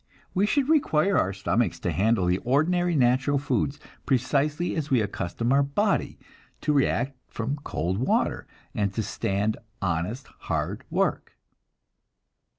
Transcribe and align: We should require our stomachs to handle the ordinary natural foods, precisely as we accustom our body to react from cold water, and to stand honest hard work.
We 0.33 0.47
should 0.47 0.67
require 0.67 1.15
our 1.15 1.31
stomachs 1.31 1.79
to 1.81 1.91
handle 1.91 2.25
the 2.25 2.39
ordinary 2.39 2.95
natural 2.95 3.37
foods, 3.37 3.79
precisely 4.03 4.75
as 4.75 4.89
we 4.89 4.99
accustom 4.99 5.53
our 5.53 5.61
body 5.61 6.17
to 6.61 6.73
react 6.73 7.13
from 7.27 7.57
cold 7.57 7.99
water, 7.99 8.47
and 8.73 8.91
to 8.95 9.03
stand 9.03 9.57
honest 9.79 10.25
hard 10.39 10.85
work. 10.89 11.33